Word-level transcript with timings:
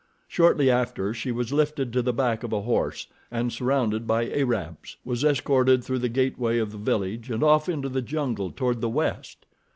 Shortly 0.27 0.71
after, 0.71 1.13
she 1.13 1.31
was 1.31 1.53
lifted 1.53 1.93
to 1.93 2.01
the 2.01 2.11
back 2.11 2.41
of 2.41 2.51
a 2.51 2.63
horse, 2.63 3.05
and 3.29 3.53
surrounded 3.53 4.07
by 4.07 4.27
Arabs, 4.31 4.97
was 5.05 5.23
escorted 5.23 5.83
through 5.83 5.99
the 5.99 6.09
gateway 6.09 6.57
of 6.57 6.71
the 6.71 6.79
village 6.79 7.29
and 7.29 7.43
off 7.43 7.69
into 7.69 7.87
the 7.87 8.01
jungle 8.01 8.49
toward 8.49 8.81
the 8.81 8.89
west. 8.89 9.45